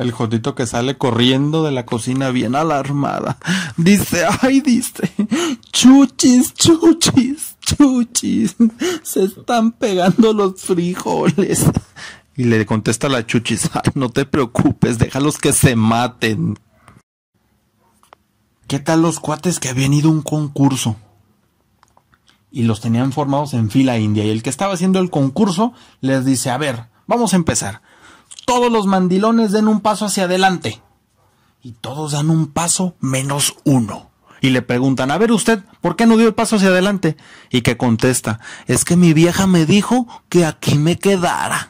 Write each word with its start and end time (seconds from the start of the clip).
El 0.00 0.12
jodito 0.12 0.54
que 0.54 0.66
sale 0.66 0.96
corriendo 0.96 1.62
de 1.62 1.72
la 1.72 1.84
cocina 1.84 2.30
bien 2.30 2.56
alarmada. 2.56 3.36
Dice, 3.76 4.24
ay, 4.40 4.62
dice, 4.62 5.12
chuchis, 5.72 6.54
chuchis, 6.54 7.56
chuchis, 7.60 8.56
se 9.02 9.24
están 9.24 9.72
pegando 9.72 10.32
los 10.32 10.58
frijoles. 10.62 11.66
Y 12.34 12.44
le 12.44 12.64
contesta 12.64 13.10
la 13.10 13.26
chuchis, 13.26 13.68
no 13.94 14.08
te 14.08 14.24
preocupes, 14.24 14.96
déjalos 14.96 15.36
que 15.36 15.52
se 15.52 15.76
maten. 15.76 16.58
¿Qué 18.68 18.78
tal 18.78 19.02
los 19.02 19.20
cuates 19.20 19.60
que 19.60 19.68
habían 19.68 19.92
ido 19.92 20.08
a 20.08 20.12
un 20.12 20.22
concurso? 20.22 20.96
Y 22.50 22.62
los 22.62 22.80
tenían 22.80 23.12
formados 23.12 23.52
en 23.52 23.68
fila 23.68 23.98
india. 23.98 24.24
Y 24.24 24.30
el 24.30 24.42
que 24.42 24.48
estaba 24.48 24.72
haciendo 24.72 24.98
el 24.98 25.10
concurso 25.10 25.74
les 26.00 26.24
dice, 26.24 26.48
a 26.48 26.56
ver, 26.56 26.86
vamos 27.06 27.34
a 27.34 27.36
empezar. 27.36 27.82
Todos 28.50 28.72
los 28.72 28.86
mandilones 28.86 29.52
den 29.52 29.68
un 29.68 29.78
paso 29.78 30.06
hacia 30.06 30.24
adelante. 30.24 30.82
Y 31.62 31.70
todos 31.70 32.10
dan 32.10 32.30
un 32.30 32.48
paso 32.48 32.96
menos 32.98 33.54
uno. 33.62 34.10
Y 34.40 34.50
le 34.50 34.60
preguntan, 34.60 35.12
a 35.12 35.18
ver 35.18 35.30
usted, 35.30 35.60
¿por 35.80 35.94
qué 35.94 36.04
no 36.04 36.16
dio 36.16 36.26
el 36.26 36.34
paso 36.34 36.56
hacia 36.56 36.70
adelante? 36.70 37.16
Y 37.50 37.60
que 37.60 37.76
contesta, 37.76 38.40
es 38.66 38.84
que 38.84 38.96
mi 38.96 39.12
vieja 39.12 39.46
me 39.46 39.66
dijo 39.66 40.08
que 40.28 40.46
aquí 40.46 40.74
me 40.74 40.98
quedara. 40.98 41.69